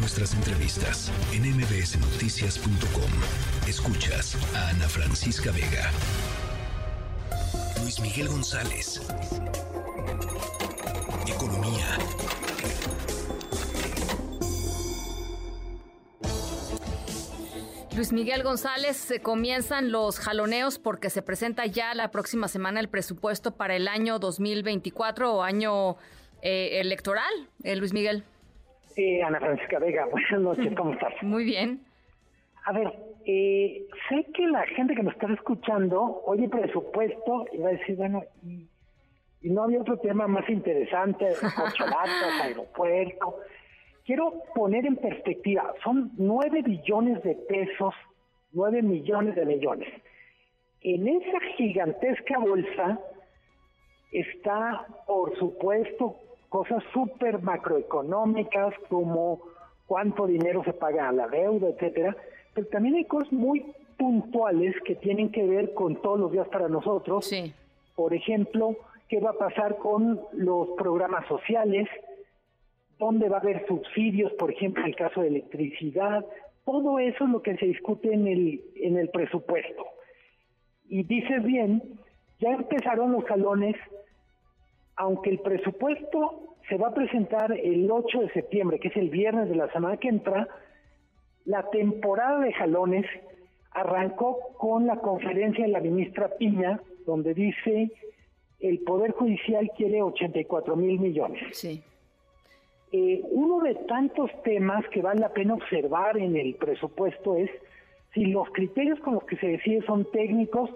[0.00, 3.10] nuestras entrevistas en mbsnoticias.com.
[3.68, 5.90] Escuchas a Ana Francisca Vega.
[7.82, 9.02] Luis Miguel González.
[11.28, 11.98] Economía.
[17.94, 22.88] Luis Miguel González, se comienzan los jaloneos porque se presenta ya la próxima semana el
[22.88, 25.96] presupuesto para el año 2024 o año
[26.40, 28.24] eh, electoral, eh, Luis Miguel.
[28.94, 31.12] Sí, Ana Francisca Vega, buenas noches, ¿cómo estás?
[31.22, 31.80] Muy bien.
[32.64, 32.92] A ver,
[33.24, 37.96] eh, sé que la gente que nos está escuchando oye presupuesto y va a decir,
[37.96, 38.68] bueno, y,
[39.42, 41.26] no había otro tema más interesante,
[41.56, 43.36] corcholatas, aeropuerto
[44.10, 47.94] quiero poner en perspectiva, son nueve billones de pesos,
[48.50, 49.88] nueve millones de millones.
[50.80, 52.98] En esa gigantesca bolsa
[54.10, 56.16] está, por supuesto,
[56.50, 59.40] cosas súper macroeconómicas como
[59.86, 62.14] cuánto dinero se paga a la deuda, etcétera,
[62.52, 66.68] pero también hay cosas muy puntuales que tienen que ver con todos los días para
[66.68, 67.24] nosotros.
[67.24, 67.54] Sí.
[67.94, 68.76] Por ejemplo,
[69.08, 71.88] qué va a pasar con los programas sociales,
[72.98, 76.24] dónde va a haber subsidios, por ejemplo, en el caso de electricidad,
[76.64, 79.86] todo eso es lo que se discute en el, en el presupuesto.
[80.88, 81.98] Y dices bien,
[82.40, 83.76] ya empezaron los salones,
[85.00, 89.48] aunque el presupuesto se va a presentar el 8 de septiembre, que es el viernes
[89.48, 90.46] de la semana que entra,
[91.46, 93.06] la temporada de jalones
[93.70, 97.90] arrancó con la conferencia de la ministra Piña, donde dice
[98.60, 101.42] el Poder Judicial quiere 84 mil millones.
[101.52, 101.82] Sí.
[102.92, 107.50] Eh, uno de tantos temas que vale la pena observar en el presupuesto es
[108.12, 110.68] si los criterios con los que se decide son técnicos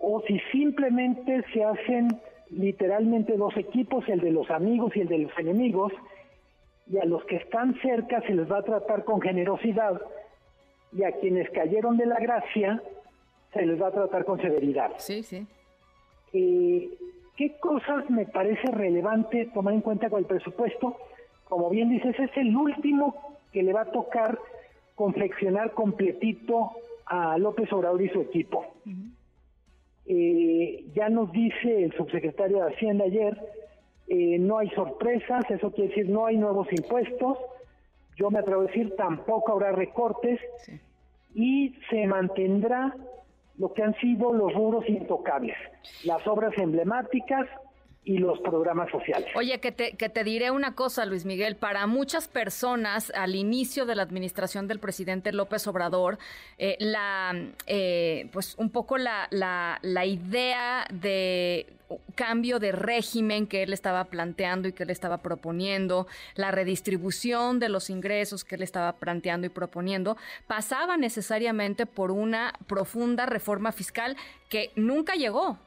[0.00, 2.08] o si simplemente se hacen
[2.56, 5.92] literalmente dos equipos, el de los amigos y el de los enemigos,
[6.90, 10.00] y a los que están cerca se les va a tratar con generosidad
[10.92, 12.82] y a quienes cayeron de la gracia
[13.52, 14.92] se les va a tratar con severidad.
[14.98, 15.46] Sí, sí.
[16.32, 16.90] Eh,
[17.36, 20.96] ¿Qué cosas me parece relevante tomar en cuenta con el presupuesto?
[21.54, 23.14] como bien dices, es el último
[23.52, 24.38] que le va a tocar
[24.94, 26.72] confeccionar completito
[27.06, 28.66] a López Obrador y su equipo.
[30.06, 33.38] Eh, ya nos dice el subsecretario de Hacienda ayer,
[34.08, 37.38] eh, no hay sorpresas, eso quiere decir no hay nuevos impuestos,
[38.16, 40.40] yo me atrevo a decir tampoco habrá recortes
[41.34, 42.94] y se mantendrá
[43.56, 45.56] lo que han sido los rubros intocables,
[46.04, 47.48] las obras emblemáticas,
[48.04, 49.30] y los programas sociales.
[49.34, 53.86] Oye, que te, que te diré una cosa, Luis Miguel, para muchas personas al inicio
[53.86, 56.18] de la administración del presidente López Obrador,
[56.58, 57.34] eh, la,
[57.66, 61.66] eh, pues un poco la, la, idea de
[62.14, 67.70] cambio de régimen que él estaba planteando y que él estaba proponiendo, la redistribución de
[67.70, 74.16] los ingresos que él estaba planteando y proponiendo, pasaba necesariamente por una profunda reforma fiscal
[74.50, 75.58] que nunca llegó.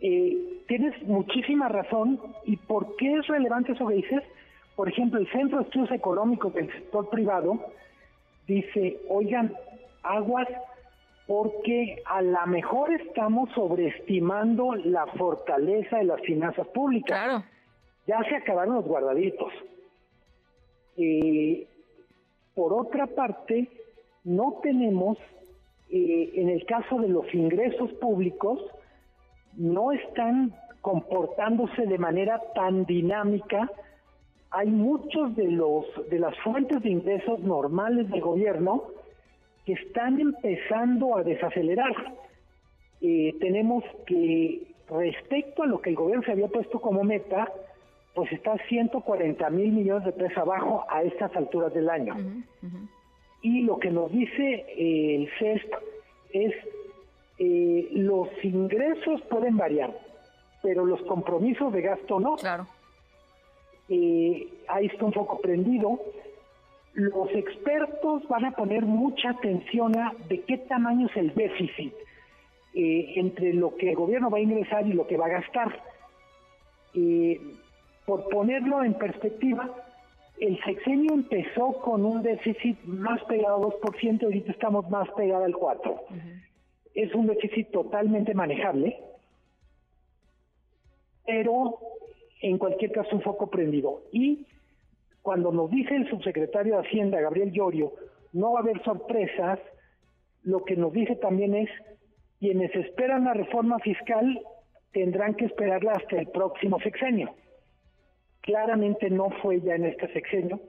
[0.00, 2.20] Eh, tienes muchísima razón.
[2.44, 4.22] ¿Y por qué es relevante eso que dices?
[4.74, 7.58] Por ejemplo, el Centro de Estudios Económicos del sector privado
[8.46, 9.54] dice, oigan,
[10.02, 10.48] aguas,
[11.26, 17.18] porque a lo mejor estamos sobreestimando la fortaleza de las finanzas públicas.
[17.18, 17.44] Claro.
[18.06, 19.52] Ya se acabaron los guardaditos.
[20.96, 21.66] Eh,
[22.54, 23.68] por otra parte,
[24.24, 25.18] no tenemos,
[25.90, 28.60] eh, en el caso de los ingresos públicos,
[29.56, 33.70] no están comportándose de manera tan dinámica.
[34.50, 38.84] Hay muchos de los de las fuentes de ingresos normales del gobierno
[39.64, 41.92] que están empezando a desacelerar.
[43.00, 47.50] Eh, tenemos que respecto a lo que el gobierno se había puesto como meta,
[48.14, 52.14] pues está 140 mil millones de pesos abajo a estas alturas del año.
[53.42, 55.74] Y lo que nos dice eh, el CESP
[56.32, 56.54] es
[57.38, 59.96] eh, los ingresos pueden variar,
[60.62, 62.36] pero los compromisos de gasto no.
[62.36, 62.66] Claro.
[63.88, 66.00] Eh, ahí está un poco prendido.
[66.94, 71.92] Los expertos van a poner mucha atención a de qué tamaño es el déficit
[72.74, 75.78] eh, entre lo que el gobierno va a ingresar y lo que va a gastar.
[76.94, 77.38] Eh,
[78.06, 79.70] por ponerlo en perspectiva,
[80.40, 85.54] el sexenio empezó con un déficit más pegado al 2%, ahorita estamos más pegados al
[85.54, 86.45] 4%
[86.96, 88.98] es un déficit totalmente manejable,
[91.26, 91.78] pero
[92.40, 94.02] en cualquier caso un foco prendido.
[94.12, 94.46] Y
[95.20, 97.92] cuando nos dice el subsecretario de Hacienda, Gabriel Llorio,
[98.32, 99.58] no va a haber sorpresas,
[100.42, 101.68] lo que nos dice también es,
[102.38, 104.40] quienes esperan la reforma fiscal
[104.92, 107.34] tendrán que esperarla hasta el próximo sexenio.
[108.40, 110.60] Claramente no fue ya en este sexenio.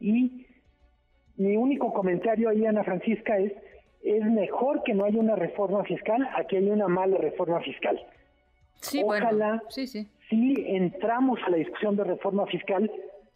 [0.00, 0.46] Y
[1.36, 3.52] mi único comentario ahí, Ana Francisca, es,
[4.02, 8.00] es mejor que no haya una reforma fiscal a que haya una mala reforma fiscal.
[8.80, 10.06] Sí, Ojalá, sí, sí.
[10.30, 12.90] si entramos a la discusión de reforma fiscal,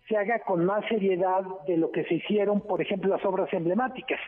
[0.09, 4.21] se haga con más seriedad de lo que se hicieron, por ejemplo, las obras emblemáticas.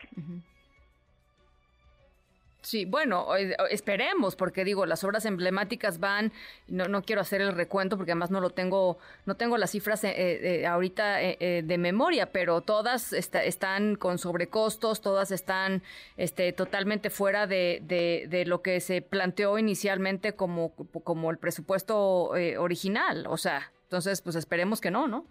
[2.65, 3.27] Sí, bueno,
[3.69, 6.31] esperemos, porque digo, las obras emblemáticas van,
[6.67, 8.97] no, no quiero hacer el recuento porque además no lo tengo,
[9.27, 14.99] no tengo las cifras eh, eh, ahorita eh, de memoria, pero todas están con sobrecostos,
[14.99, 15.83] todas están
[16.17, 23.27] este, totalmente fuera de, de, lo que se planteó inicialmente como, como el presupuesto original.
[23.27, 25.27] O sea, entonces, pues esperemos que no, ¿no?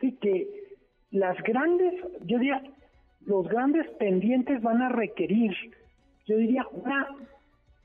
[0.00, 0.48] Sí, que
[1.10, 2.62] las grandes, yo diría,
[3.26, 5.52] los grandes pendientes van a requerir
[6.26, 7.08] yo diría, una,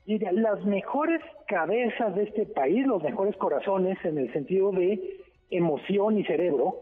[0.06, 5.18] las mejores cabezas de este país, los mejores corazones en el sentido de
[5.50, 6.80] emoción y cerebro,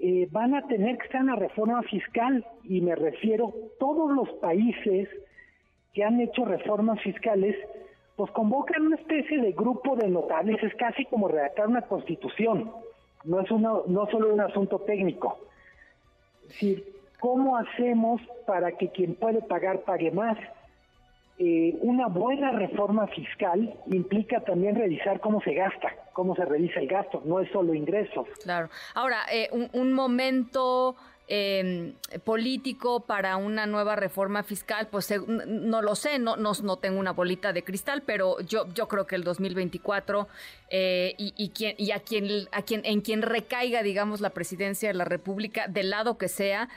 [0.00, 4.28] eh, van a tener que estar en la reforma fiscal y me refiero todos los
[4.40, 5.08] países
[5.92, 7.56] que han hecho reformas fiscales
[8.14, 12.72] pues convocan una especie de grupo de notables, es casi como redactar una constitución,
[13.22, 15.38] no es una, no solo un asunto técnico.
[16.42, 16.84] Es decir,
[17.20, 20.36] ¿cómo hacemos para que quien puede pagar pague más?
[21.40, 26.88] Eh, una buena reforma fiscal implica también revisar cómo se gasta, cómo se revisa el
[26.88, 28.26] gasto, no es solo ingresos.
[28.42, 28.70] Claro.
[28.94, 30.96] Ahora, eh, un, momento
[31.28, 31.94] em,
[32.24, 37.12] político para una nueva reforma fiscal, pues no lo sé, no, no, no, tengo una
[37.12, 40.26] bolita de cristal, pero yo, yo creo que el 2024
[40.70, 44.88] eh, y, y, quien, y a quien, a quien, en quien recaiga, digamos, la presidencia
[44.88, 46.68] de la República, del lado que sea,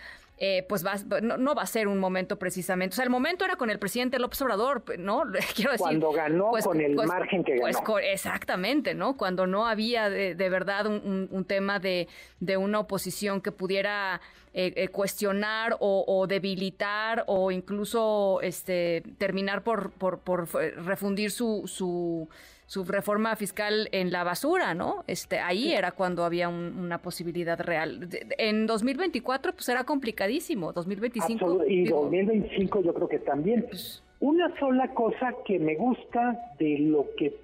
[0.44, 2.94] eh, pues va, no, va a ser un momento precisamente.
[2.94, 5.22] O sea, el momento era con el presidente López Obrador, ¿no?
[5.56, 5.84] Quiero decir.
[5.84, 8.00] Cuando ganó pues, con el pues, margen que pues, ganó.
[8.00, 9.18] exactamente, ¿no?
[9.18, 12.08] Cuando no había de, verdad un, tema de,
[12.40, 14.20] de, una oposición que pudiera
[14.56, 22.28] eh, eh, cuestionar o, debilitar o incluso este terminar por, por, por refundir su, su
[22.72, 25.04] su reforma fiscal en la basura, ¿no?
[25.06, 28.08] Este, ahí era cuando había una posibilidad real.
[28.38, 33.66] En 2024 pues era complicadísimo, 2025 y 2025 yo creo que también.
[33.68, 37.36] Pues, una sola cosa que me gusta de lo que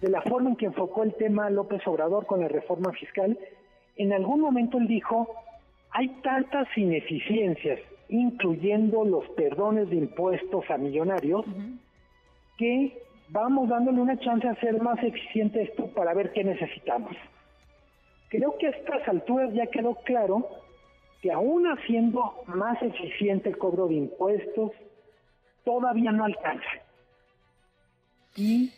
[0.00, 3.38] de la forma en que enfocó el tema López Obrador con la reforma fiscal,
[3.94, 5.28] en algún momento él dijo,
[5.92, 7.78] hay tantas ineficiencias,
[8.08, 11.46] incluyendo los perdones de impuestos a millonarios,
[12.58, 17.16] que vamos dándole una chance a ser más eficiente esto para ver qué necesitamos.
[18.28, 20.48] Creo que a estas alturas ya quedó claro
[21.22, 24.72] que aún haciendo más eficiente el cobro de impuestos,
[25.64, 26.68] todavía no alcanza.
[28.36, 28.72] Y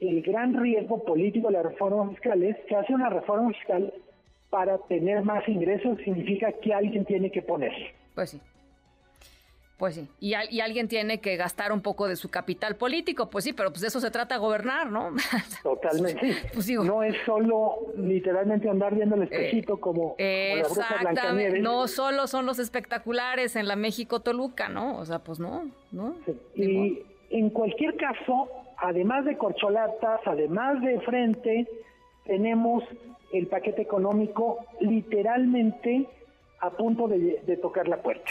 [0.00, 3.92] el gran riesgo político de la reforma fiscal es que hace una reforma fiscal
[4.50, 7.72] para tener más ingresos, significa que alguien tiene que poner.
[8.14, 8.40] Pues sí.
[9.78, 13.52] Pues sí, y, alguien tiene que gastar un poco de su capital político, pues sí,
[13.52, 15.10] pero pues de eso se trata gobernar, ¿no?
[15.62, 16.36] Totalmente.
[16.54, 22.58] Pues no es solo literalmente andar viendo el espejito como, Exactamente, no solo son los
[22.58, 24.98] espectaculares en la México Toluca, ¿no?
[24.98, 26.14] O sea, pues no, ¿no?
[26.54, 31.66] Y en cualquier caso, además de corcholatas, además de frente,
[32.24, 32.84] tenemos
[33.32, 36.06] el paquete económico literalmente
[36.60, 38.30] a punto de tocar la puerta.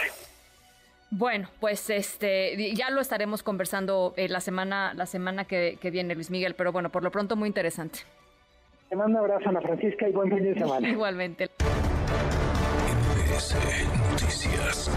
[1.12, 6.32] Bueno, pues este ya lo estaremos conversando eh, la semana la semana que, viene, Luis
[6.32, 8.00] Miguel, pero bueno, por lo pronto muy interesante.
[8.90, 10.88] Te mando un abrazo, Ana Francisca, y buen fin de semana.
[10.90, 11.50] Igualmente.
[14.12, 14.90] Noticias.